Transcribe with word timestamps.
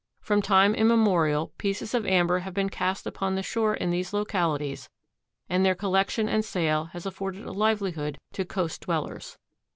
From 0.19 0.41
time 0.41 0.73
immemorial 0.73 1.53
pieces 1.59 1.93
of 1.93 2.07
amber 2.07 2.39
have 2.39 2.55
been 2.55 2.71
cast 2.71 3.05
upon 3.05 3.35
the 3.35 3.43
shore 3.43 3.75
in 3.75 3.91
these 3.91 4.13
localities 4.13 4.89
and 5.47 5.63
their 5.63 5.75
collection 5.75 6.27
and 6.27 6.43
sale 6.43 6.85
has 6.93 7.05
afforded 7.05 7.45
a 7.45 7.51
livelihood 7.51 8.17
to 8.33 8.43
coast 8.43 8.81
dwellers. 8.81 9.37